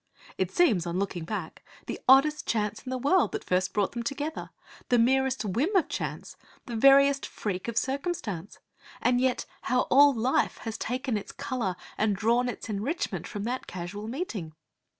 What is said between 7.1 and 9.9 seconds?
freak of circumstance; and yet how